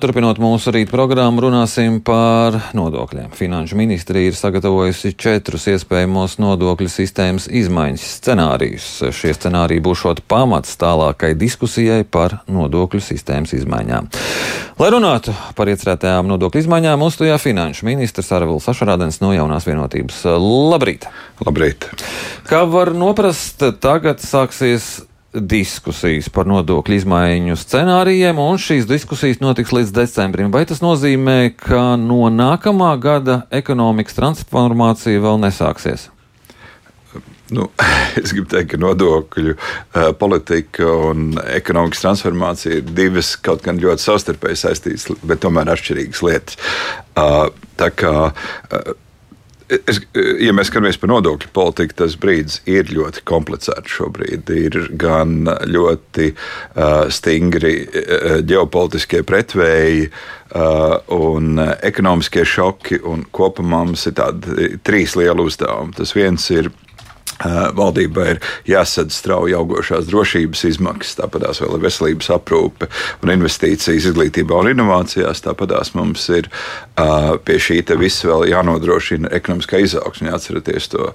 [0.00, 3.34] Turpinot mūsu rīta programmu, runāsim par nodokļiem.
[3.36, 8.86] Finanšu ministrija ir sagatavojusi četrus iespējamos nodokļu sistēmas izmaiņas scenārijus.
[9.12, 14.08] Šie scenāriji būšot pamats tālākai diskusijai par nodokļu sistēmas izmaiņām.
[14.80, 20.24] Lai runātu par iecerētajām nodokļu izmaiņām, uzstājā finanšu ministrs Arvils Ašarādens no jaunās vienotības.
[20.40, 21.04] Labrīt!
[21.44, 21.90] Labrīt!
[22.48, 24.94] Kā var noprast, tagad sāksies
[25.34, 30.50] diskusijas par nodokļu izmaiņu scenārijiem, un šīs diskusijas notiks līdz decembrim.
[30.54, 36.08] Vai tas nozīmē, ka no nākamā gada ekonomikas transformācija vēl nesāksies?
[37.50, 37.68] Nu,
[38.20, 44.06] es gribu teikt, ka nodokļu uh, politika un ekonomikas transformācija ir divas kaut gan ļoti
[44.06, 46.58] savstarpēji saistītas, bet tomēr atšķirīgas lietas.
[47.18, 48.92] Uh, tā kā uh,
[49.70, 50.00] Es,
[50.42, 54.50] ja mēs skatāmies par nodokļu politiku, tas brīdis ir ļoti komplicēts šobrīd.
[54.50, 60.10] Ir gan ļoti uh, stingri uh, ģeopolitiskie pretvēji.
[60.50, 65.94] Uh, un ekonomiskie šoki, un kopumā mums ir tādi trīs lieli uzdevumi.
[65.94, 66.72] Tas viens ir
[67.40, 72.90] Valdībai ir jāsadz strauji augošās drošības izmaksas, tāpat vēl ir veselības aprūpe
[73.24, 75.40] un investīcijas izglītībā un inovācijās.
[75.46, 76.50] Tāpat mums ir
[77.46, 80.28] pie šī visa vēl jānodrošina ekonomiskā izaugsme.
[80.34, 81.10] Atcerieties to,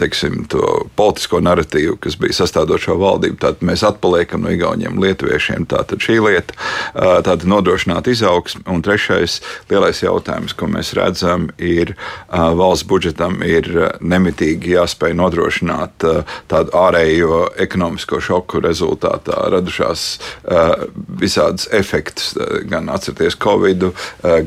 [0.00, 0.62] teiksim, to
[0.96, 3.36] politisko narratīvu, kas bija sastādot šo valdību.
[3.42, 5.68] Tad mēs atpaliekam no Igauniem, Lietuviešiem.
[5.68, 6.56] Tātad šī lieta,
[6.94, 8.64] tātad nodrošināt izaugsmu.
[8.72, 11.94] Un trešais lielais jautājums, ko mēs redzam, ir
[12.32, 13.68] valsts budžetam ir
[14.00, 20.86] nemitīgi jāspēj nodrošināt uh, tādu ārējo ekonomisko šoku rezultātā radušās uh,
[21.20, 23.84] visādas efektus, uh, gan atcerieties Covid,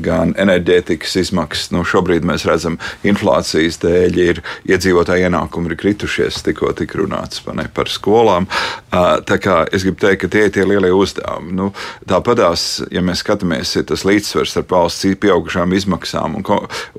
[0.02, 1.70] gan enerģētikas izmaksas.
[1.72, 7.66] Nu, šobrīd mēs redzam, inflācijas dēļ ir iedzīvotāji ienākumi ir kritušies, tikko tika runāts ne,
[7.74, 8.48] par skolām.
[8.90, 11.54] Tā kā es gribu teikt, ka tie ir tie lielie uzdevumi.
[11.56, 11.70] Nu,
[12.08, 16.46] Tāpatās, ja mēs skatāmies, ir tas līdzsvars starp valsts pieaugušām izmaksām un,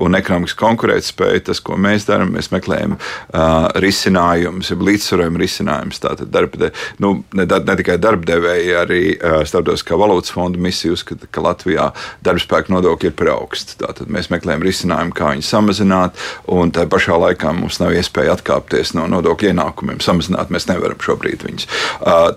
[0.02, 6.02] un ekonomikas konkurētspēju, tas, ko mēs darām, mēs meklējam uh, risinājums, ja līdzsvarojuma risinājums.
[6.04, 6.70] Tātad darba,
[7.04, 9.02] nu, ne, ne tikai darbdevēji, arī
[9.48, 11.90] Startautiskā valūtas fonda misija uzskata, ka Latvijā
[12.26, 13.78] darbspēka nodokļi ir par augstu.
[13.84, 18.94] Tātad mēs meklējam risinājumu, kā viņus samazināt, un tā pašā laikā mums nav iespēja atkāpties
[18.98, 20.02] no nodokļu ienākumiem.
[20.04, 21.68] Samazināt mēs nevaram šobrīd viņus.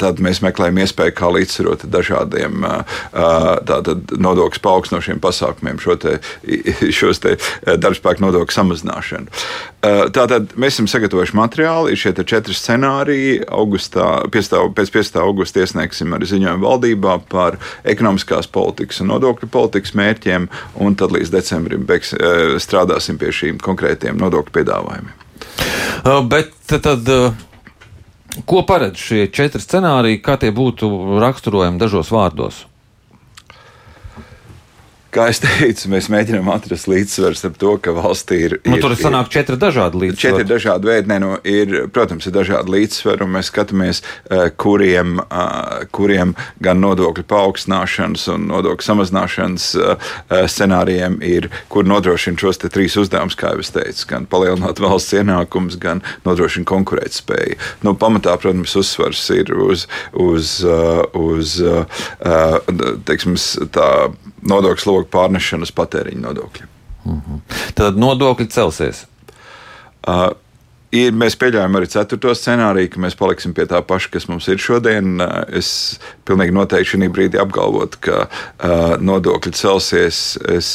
[0.02, 2.66] Tad mēs meklējam iespēju, kā līdzsvarot dažādiem
[4.26, 6.18] nodokļu paaugstinošiem pasākumiem šo te,
[6.94, 9.40] šos te darbspēka nodokļu samazināšanu.
[10.16, 13.44] Tātad mēs esam sagatavojuši sagatavojuši materiāli, ir šie četri scenāriji.
[13.48, 14.74] Augustā, 5.
[14.76, 15.16] pēc 5.
[15.22, 21.32] augusta iesniegsim arī ziņojumu valdībā par ekonomiskās politikas un nodokļu politikas mērķiem, un tad līdz
[21.32, 25.14] decembrim beigs, eh, strādāsim pie šīm konkrētiem nodokļu piedāvājumiem.
[26.04, 27.08] Uh, bet tad.
[27.08, 27.32] Uh...
[28.44, 32.66] Ko paredz šie četri scenāriji, kā tie būtu raksturojami dažos vārdos?
[35.16, 38.56] Kā es teicu, mēs mēģinām atrast līdzsvaru starp to, ka valstī ir.
[38.68, 40.22] Nu, tur sanāk četri dažādi līdzsvari.
[40.22, 45.20] Četri dažādi veidi, ne, nu, ir, protams, ir dažādi līdzsvari, un mēs skatāmies, eh, kuriem,
[45.24, 46.34] eh, kuriem
[46.64, 50.12] gan nodokļu paaugstināšanas un nodokļu samazināšanas eh,
[50.52, 55.78] scenārijiem ir, kur nodrošina šos trīs uzdevumus, kā jau es teicu, gan palielināt valsts ienākumus,
[55.80, 57.58] gan nodrošina konkurētspēju.
[57.86, 60.58] Nu, pamatā, protams, uzsvars ir uz, uz,
[61.16, 61.56] uz
[63.06, 63.36] teiksim,
[63.72, 63.88] tā
[64.46, 66.72] nodokļu slogu pārnešanu uz patēriņa nodokļiem.
[67.06, 67.60] Mm -hmm.
[67.78, 69.06] Tad nodokļi celsies.
[70.06, 70.30] Uh,
[70.94, 74.60] Ir, mēs pieļaujam arī ceturto scenāriju, ka mēs paliksim pie tā paša, kas mums ir
[74.62, 75.18] šodien.
[75.50, 80.70] Es pilnīgi noteikti šī brīdī apgalvotu, ka uh, nodokļi celsies, es,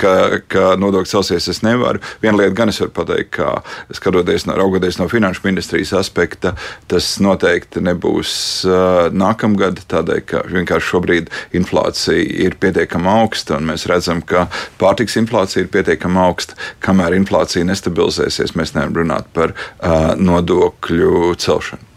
[0.00, 0.14] ka,
[0.50, 2.02] ka nodokļi celsies es nevaru.
[2.22, 3.52] Viena lieta gan es varu pateikt, ka
[3.94, 6.56] skatoties no, raugoties no finanšu ministrijas aspekta,
[6.90, 8.34] tas noteikti nebūs
[8.66, 14.48] uh, nākamgad, tādēļ, ka vienkārši šobrīd inflācija ir pietiekami augsta, un mēs redzam, ka
[14.82, 16.58] pārtiks inflācija ir pietiekami augsta.
[16.84, 21.90] Kamēr inflācija nestabilizēsies, mēs nevaram runāt par uh, nodokļu celšanu.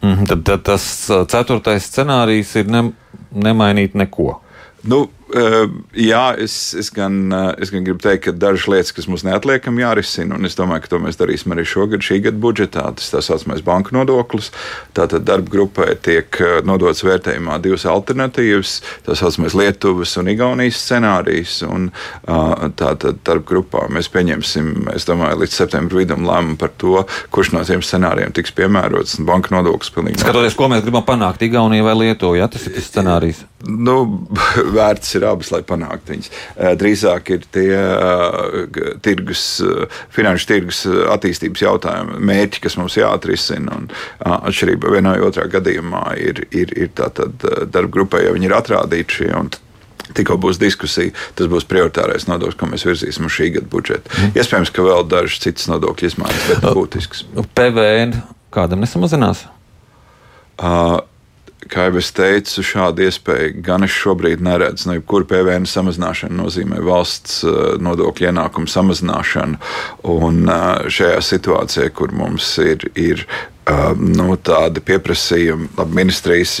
[0.00, 0.84] Mm, tad, tad tas
[1.28, 2.86] ceturtais scenārijs ir ne,
[3.36, 4.38] nemainīt neko.
[4.88, 9.24] Nu, jā, es, es, gan, eh, es gan gribu teikt, ka dažas lietas, kas mums
[9.26, 13.10] neatliekami jārisina, un es domāju, ka to mēs darīsim arī šogad, šī gada budžetā, tas
[13.12, 14.50] tā saucamais banka nodoklis.
[14.96, 18.76] Tātad darba grupai tiek eh, nodots vērtējumā divas alternatīvas,
[19.06, 21.60] tā saucamais Lietuvas un Igaunijas scenārijs.
[21.70, 21.90] Un,
[22.78, 27.04] tātad darba grupā mēs pieņemsim, es domāju, līdz septembra vidum lēmumu par to,
[27.34, 29.18] kurš no tiem scenārijiem tiks piemērots.
[29.26, 30.22] Banka nodoklis pilnīgi.
[30.24, 33.44] Skatoties, ko mēs gribam panākt, Igaunija vai Lietuva, ja tas ir tas scenārijs.
[33.68, 33.96] Nu,
[34.76, 36.30] vērts ir abas, lai panāktu viņas.
[36.56, 43.76] Eh, drīzāk ir tie uh, tirgus, uh, finanšu tirgus attīstības jautājumi, mērķi, kas mums jāatrisina.
[43.76, 43.90] Un,
[44.24, 49.34] atšķirībā vienā vai otrā gadījumā ir, ir, ir darba grupai, ja viņi ir atrādīti šie.
[50.10, 54.10] Tikko būs diskusija, tas būs prioritārais nodoklis, ko mēs virzīsim uz šī gada budžetu.
[54.10, 54.32] Mm.
[54.40, 57.22] Iespējams, ka vēl dažas citas nodokļu izmaiņas, bet būtisks.
[57.54, 58.16] PVN
[58.50, 59.44] kādam nesamazinās?
[60.58, 60.98] Uh,
[61.68, 64.88] kā jau es teicu, šādu iespēju gan es šobrīd neredzu.
[64.88, 67.42] No jebkura PVN samazināšana nozīmē valsts
[67.84, 69.60] nodokļu ienākumu samazināšanu.
[70.10, 70.44] Un
[70.88, 73.26] šajā situācijā, kur mums ir, ir
[74.00, 75.68] nu, tādi pieprasījumi.
[75.78, 76.56] Labi, ministrijas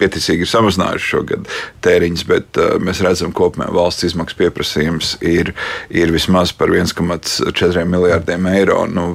[0.00, 1.48] pieticīgi ir samazinājušas šogad
[1.84, 5.52] tēriņus, bet uh, mēs redzam, ka kopumā valsts izmaksu pieprasījums ir,
[5.90, 8.84] ir vismaz par 1,4 miljārdiem eiro.
[8.90, 9.14] Nu,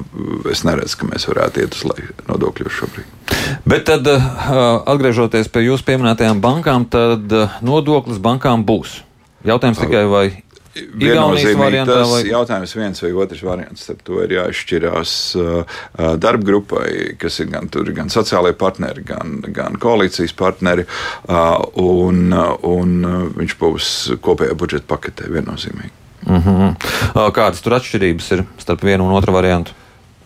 [0.50, 3.16] es neredzu, ka mēs varētu iet uz leju nodokļus šobrīd.
[3.64, 7.32] Bet tad, atgriežoties pie jūsu pieminētajām bankām, tad
[7.64, 9.00] nodoklis bankām būs.
[9.46, 10.24] Jautājums tikai, vai
[10.70, 12.20] Viennozīmīgi tas vai...
[12.28, 13.88] jautājums viens vai otrs variants.
[13.90, 15.14] Ar to ir jāizšķirās
[16.22, 20.86] darba grupai, kas ir gan, tur, gan sociālai partneri, gan, gan koalīcijas partneri,
[21.82, 22.22] un,
[22.70, 22.94] un
[23.40, 23.90] viņš būs
[24.22, 25.92] kopējā budžeta paketē viennozīmīgi.
[26.28, 27.30] Mm -hmm.
[27.34, 29.74] Kādas tur atšķirības ir starp vienu un otru variantu?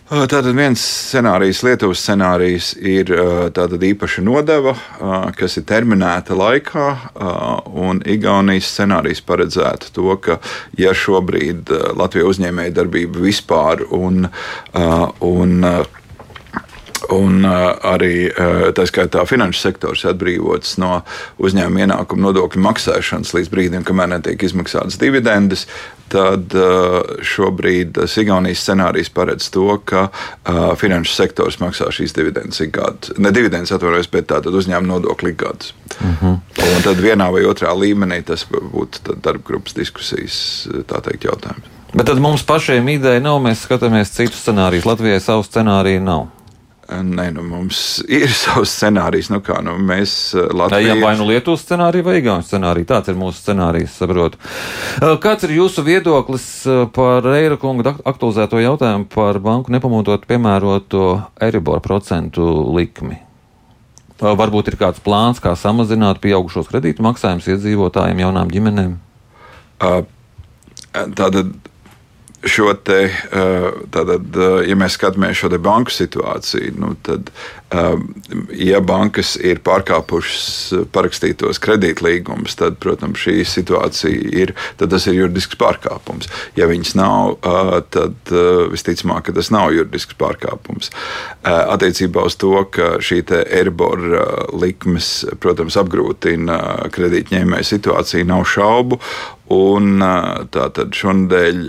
[0.05, 3.09] Tātad viens scenārijs, Lietuvas scenārijs, ir
[3.57, 4.75] tātad īpaša nodeva,
[5.33, 6.85] kas ir terminēta laikā,
[7.73, 10.37] un Igaunijas scenārijs paredzētu to, ka
[10.77, 14.27] ja šobrīd Latvijas uzņēmēja darbība vispār un,
[15.25, 15.57] un
[17.13, 21.01] Un uh, arī uh, tā skaitā finanšu sektors atbrīvots no
[21.43, 25.65] uzņēmuma ienākuma nodokļu maksāšanas līdz brīdim, kamēr netiek izmaksātas dividendes.
[26.09, 30.07] Tad uh, šobrīd Igaunijas scenārijs paredz to, ka
[30.79, 33.17] finanšu sektors maksā šīs dividendes ik gadu.
[33.21, 35.73] Ne dividendes atvainojas, bet tātad uzņēmuma nodokļu ik gadus.
[35.99, 36.25] Uh mhm.
[36.25, 36.75] -huh.
[36.75, 41.75] Un tad vienā vai otrā līmenī tas būtu darba grupas diskusijas teikt, jautājums.
[41.95, 44.83] Bet tad mums pašiem ideja nav, mēs skatāmies citus scenārijus.
[44.85, 46.25] Latvijai savu scenāriju nav.
[46.85, 49.31] Nē, nu mums ir savs scenārijs.
[49.33, 50.91] Nu kā, nu mēs Latvijas...
[50.91, 52.89] Jā, vai nu Lietuvas scenārija vai Igaunijas scenārija.
[52.93, 54.39] Tāds ir mūsu scenārijs, saprotu.
[55.23, 56.47] Kāds ir jūsu viedoklis
[56.95, 61.07] par Eira kunga aktualizēto jautājumu par banku nepamatot piemēroto
[61.41, 62.45] Eiribor procentu
[62.77, 63.17] likmi?
[64.21, 68.93] Varbūt ir kāds plāns, kā samazināt pieaugušos kredītu maksājumus iedzīvotājiem, jaunām ģimenēm?
[70.95, 71.49] Tātad
[72.45, 77.31] šo te, eh, tātad, eh, ja mēs skatāmies šo banku situāciju, nu, tad,
[78.55, 86.29] ja bankas ir pārkāpušas parakstītos kredītlīgumus, tad, protams, šī situācija ir, tas ir juridisks pārkāpums.
[86.57, 87.37] Ja viņas nav,
[87.95, 88.33] tad
[88.73, 90.91] visticamāk, ka tas nav juridisks pārkāpums.
[91.45, 94.01] Attiecībā uz to, ka šī Erbor
[94.53, 98.99] likmes, protams, apgrūtina kredītņēmēju situāciju, nav šaubu.
[99.53, 100.01] Un
[100.49, 101.59] tātad šonadēļ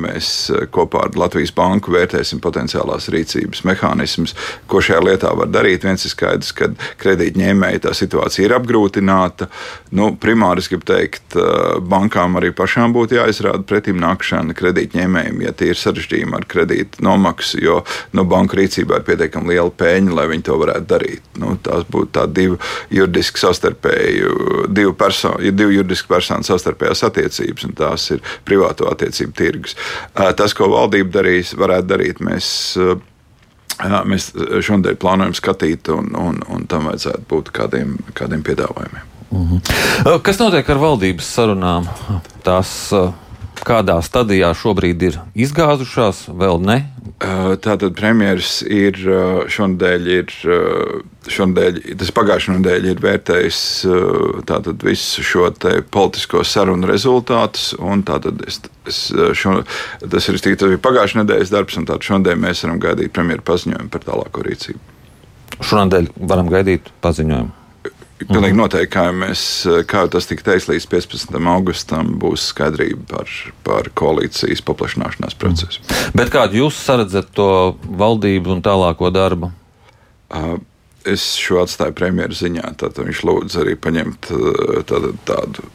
[0.00, 0.28] mēs
[0.72, 4.32] kopā ar Latvijas Banku vērtēsim potenciālās rīcības mehānismus,
[4.64, 5.86] ko šajā lietā var darīt.
[5.88, 6.70] Viens ir skaidrs, ka
[7.02, 9.48] kredītņēmēji tā situācija ir apgrūtināta.
[9.96, 11.36] Nu, primāri es gribu teikt,
[11.90, 17.60] bankām arī pašām būtu jāizrāda pretim nākšana kredītņēmējiem, ja tie ir sarežģījumi ar kredītu nomaksu,
[17.64, 17.80] jo
[18.16, 21.26] nu, banku rīcībā ir pietiekami liela pēļņa, lai viņi to varētu darīt.
[21.40, 22.60] Nu, tās būtu tā divu
[22.94, 29.76] juridisku savstarpēju, divu, perso, divu juridisku personu savstarpējās attiecības un tās ir privāto attiecību tirgus.
[30.14, 32.48] Tas, ko valdība darīs, varētu darīt, mēs.
[34.08, 34.30] Mēs
[34.64, 39.12] šodien plānojam skatīt, un, un, un tam vajadzētu būt kādiem, kādiem piedāvājumiem.
[39.30, 40.20] Mm -hmm.
[40.22, 41.88] Kas notiek ar valdības sarunām?
[42.42, 42.92] Tās
[43.64, 46.78] kādā stadijā šobrīd ir izgāzušās, vēl ne?
[47.16, 48.98] Tātad premjerministrs ir
[49.52, 50.32] šonadēļ, ir,
[51.32, 53.60] šonadēļ tas pagājušā nedēļa ir vērtējis
[54.50, 55.48] tātad visu šo
[55.94, 57.70] politisko sarunu rezultātus.
[58.10, 59.00] Tātad es, es
[59.40, 59.62] šo,
[60.04, 64.44] tas ir tikai pagājušā nedēļas darbs, un šodien mēs varam gaidīt premjeru paziņojumu par tālāko
[64.50, 64.82] rīcību.
[65.64, 67.65] Šonadēļ varam gaidīt paziņojumu.
[68.16, 68.60] Pilnīgi mhm.
[68.62, 69.40] noteikti, kā, mēs,
[69.90, 71.36] kā tas tika teikts, līdz 15.
[71.52, 73.34] augustam būs skaidrība par,
[73.66, 75.82] par koalīcijas paplašināšanās procesu.
[75.84, 76.16] Mhm.
[76.16, 77.50] Bet kādu jūs saredzat to
[77.84, 79.52] valdību un tālāko darbu?
[80.32, 80.56] Uh,
[81.06, 82.72] es šo atstāju premjeras ziņā.
[82.80, 84.30] Tad viņš lūdza arī paņemt
[84.88, 85.66] tādu, tādu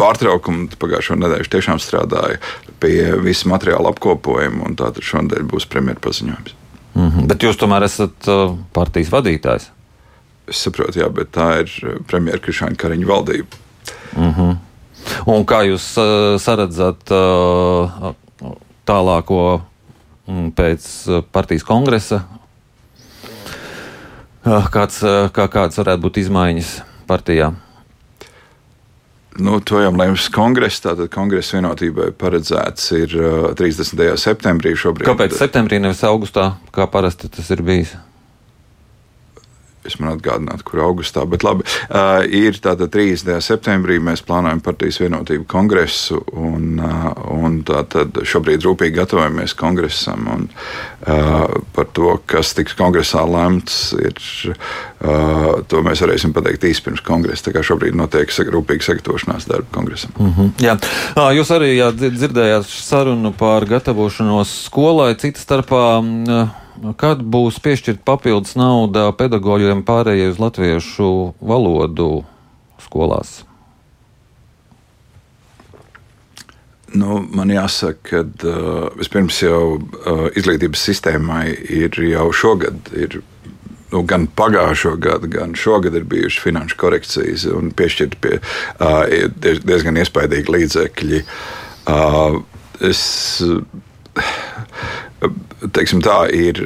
[0.00, 0.70] pārtraukumu.
[0.80, 2.40] Pagājušo nedēļu viņš tiešām strādāja
[2.82, 6.56] pie visa materiāla apkopojuma, un tātad šonadēļ būs premjeras paziņojums.
[6.94, 7.28] Mm -hmm.
[7.30, 8.30] Bet jūs tomēr esat
[8.74, 9.70] partijas vadītājs.
[10.50, 11.70] Es saprotu, jā, bet tā ir
[12.10, 13.60] premjerministra Krišāņa Kariņa valdība.
[14.16, 14.58] Mm -hmm.
[15.30, 18.12] Un kā jūs uh, saredzat uh,
[18.86, 19.60] tālāko
[20.26, 20.84] um, pēc
[21.32, 22.24] partijas kongresa?
[24.44, 25.02] Kāds,
[25.36, 27.52] kā, kāds varētu būt izmaiņas partijā?
[29.38, 30.82] Nu, to jau lems kongress.
[30.82, 34.16] Tātad kongresa vienotībai paredzēts ir uh, 30.
[34.18, 34.74] septembrī.
[34.74, 35.06] Šobrīd.
[35.06, 37.94] Kāpēc septembrī, nevis augustā, kā parasti tas ir bijis?
[39.86, 41.24] Es man atgādinātu, kur augustā.
[41.28, 43.38] Bet labi, uh, ir tātad 30.
[43.44, 50.28] septembrī mēs plānojam partijas vienotību kongresu, un, uh, un tātad šobrīd rūpīgi gatavojamies kongresam.
[50.34, 50.46] Un,
[51.06, 51.46] uh,
[51.76, 54.20] par to, kas tiks kongresā lemts, ir,
[55.00, 57.48] uh, to mēs varēsim pateikt īsi pirms kongresa.
[57.48, 60.12] Tā kā šobrīd notiek rūpīgi sagatavošanās darba kongresam.
[60.18, 60.50] Mm -hmm.
[60.60, 60.76] Jā.
[61.40, 66.00] Jūs arī jā, dzirdējāt sarunu par gatavošanos skolai, citas starpā.
[66.02, 71.10] Mm, Kad būs piešķirta papildus nauda pedagogiem pārējai uz latviešu
[71.44, 72.22] valodu
[72.80, 73.40] skolās?
[76.96, 82.90] Nu, man jāsaka, ka uh, vispirms jau uh, izglītības sistēmai ir jau šogad.
[82.98, 83.20] Ir,
[83.92, 88.40] nu, gan pagājušo gadu, gan šogad ir bijušas finanšu korekcijas un piešķirti pie,
[88.80, 89.04] uh,
[89.38, 91.22] diezgan iespaidīgi līdzekļi.
[91.90, 92.40] Uh,
[92.90, 93.04] es,
[95.76, 96.62] teiksim, tā ir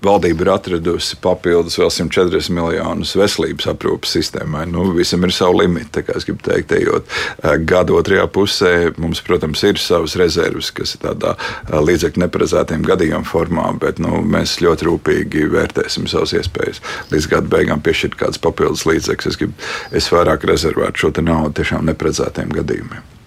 [0.00, 4.62] Valdība ir atradusi papildus vēl 140 miljonus veselības aprūpas sistēmai.
[4.72, 6.00] Nu, visam ir savi limiti.
[6.14, 11.04] Es gribu teikt, ejot eh, gada otrajā pusē, mums, protams, ir savas rezerves, kas ir
[11.04, 16.80] tādā eh, līdzekļu neparedzētiem gadījumiem formā, bet nu, mēs ļoti rūpīgi vērtēsim savas iespējas
[17.12, 19.34] līdz gada beigām piešķirt kādus papildus līdzekļus.
[19.34, 23.19] Es, gribu, es vairāk rezervētu šo naudu tiešām neparedzētiem gadījumiem.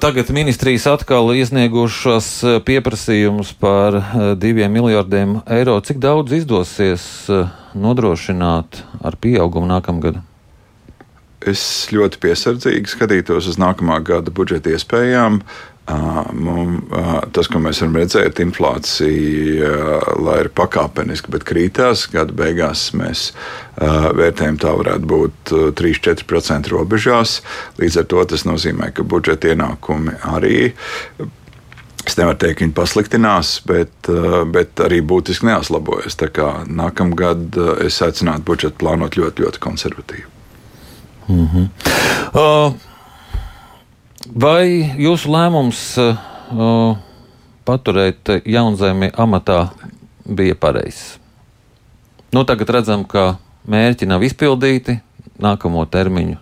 [0.00, 2.28] Tagad ministrijas atkal iesniegušas
[2.66, 3.98] pieprasījumus par
[4.38, 5.78] diviem miljardiem eiro.
[5.82, 7.06] Cik daudz izdosies
[7.74, 10.20] nodrošināt ar pieaugumu nākamgad?
[11.44, 11.62] Es
[11.92, 15.42] ļoti piesardzīgi skatītos uz nākamā gada budžeta iespējām.
[15.42, 19.72] Mum, tas, ko mēs varam redzēt, inflācija
[20.24, 22.06] lai ir pakāpeniski, bet krītās.
[22.12, 23.26] Gada beigās mēs
[23.76, 27.40] vērtējam, tā varētu būt 3-4% robežās.
[27.80, 30.72] Līdz ar to tas nozīmē, ka budžeta ienākumi arī.
[32.04, 34.08] Es nevaru teikt, ka viņi pasliktinās, bet,
[34.52, 36.16] bet arī būtiski neuzlabojas.
[36.68, 40.26] Nākamgad es aicinātu budžetu plānot ļoti, ļoti konservatīvi.
[41.28, 41.68] Mm -hmm.
[42.32, 42.92] uh.
[44.24, 46.94] Vai jūsu lēmums uh,
[47.68, 49.58] paturēt jaunzemi amatā
[50.24, 51.18] bija pareizs?
[52.32, 53.34] Nu, tagad redzam, ka
[53.68, 54.96] mērķi nav izpildīti,
[55.44, 56.38] nākamo termiņu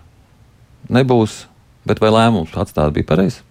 [0.95, 1.43] nebūs,
[1.87, 3.41] bet vai lēmums atstāt bija pareizs?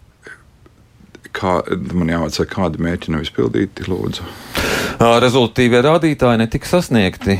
[1.33, 1.61] Kā,
[1.93, 4.25] man jāatcer, kādi mērķi nav izpildīti, lūdzu.
[5.01, 7.37] Rezultātīvie rādītāji netika sasniegti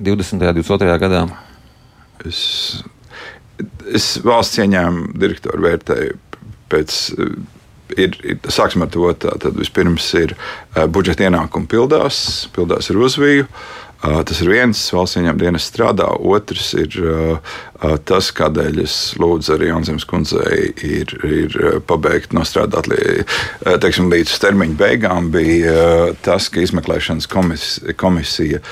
[0.00, 0.36] 20.
[0.36, 1.00] un 22.
[1.00, 1.24] gadā.
[2.24, 2.44] Es,
[3.88, 6.20] es valsts ieņēmumu direktoru vērtēju
[6.72, 6.98] pēc.
[7.18, 7.36] Eh,
[8.00, 8.16] ir,
[8.48, 12.16] sāksim ar to, tad vispirms ir uh, budžeta ienākumi pildās,
[12.56, 13.44] pildās ar uzviju.
[13.44, 16.96] Uh, tas ir viens valsts ieņēmuma dienas strādā, otrs ir
[18.08, 21.56] tas, kādēļ es lūdzu arī Jaunzemes kundzei ir, ir
[21.88, 22.88] pabeigt nostrādāt
[23.82, 28.62] teiksim, līdz termiņa beigām, bija tas, ka izmeklēšanas komisija, komisija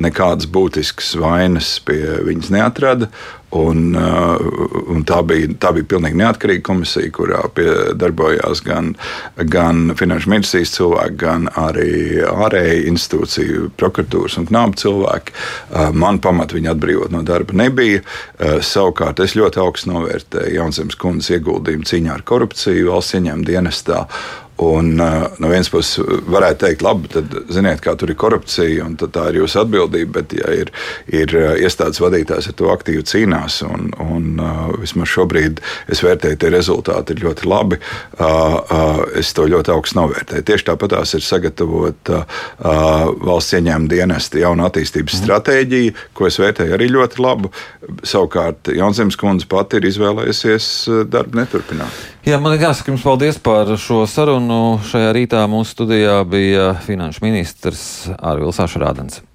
[0.00, 3.10] nekādas būtiskas vainas pie viņas neatrada.
[3.54, 7.42] Un, un tā, bija, tā bija pilnīgi neatkarīga komisija, kurā
[7.94, 8.94] darbojās gan,
[9.38, 15.36] gan finanšu ministrijas cilvēki, gan arī ārēji institūciju, prokuratūras un knābu cilvēki.
[15.94, 18.02] Man pamat viņa atbrīvot no darba nebija.
[18.38, 24.04] Eh, savukārt es ļoti augstu novērtēju Jaunzemes kundzes ieguldījumu cīņā ar korupciju valsts ieņēmuma dienestā.
[24.56, 25.98] Un, no vienas puses,
[26.30, 30.12] varētu teikt, labi, tad ziniet, kā tur ir korupcija, un tā ir jūsu atbildība.
[30.20, 30.70] Bet, ja ir,
[31.10, 34.38] ir iestādes vadītājs ar to aktīvi cīnās, un, un
[34.78, 35.58] vismaz šobrīd
[35.90, 37.80] es vērtēju, ka rezultāti ir ļoti labi,
[39.18, 40.46] es to ļoti augstu novērtēju.
[40.46, 42.22] Tieši tāpat tās ir sagatavota
[43.26, 45.24] valsts ieņēmuma dienesta jauna attīstības mm.
[45.24, 47.50] stratēģija, ko es vērtēju arī ļoti labu.
[48.06, 50.74] Savukārt Jaunzemes kundze pati ir izvēlējusies
[51.10, 52.13] darbu neturpināt.
[52.24, 54.78] Jā, man ir jāsaka jums paldies par šo sarunu.
[54.88, 57.84] Šajā rītā mūsu studijā bija finanšu ministrs
[58.16, 59.20] Ārvils Ašrādens.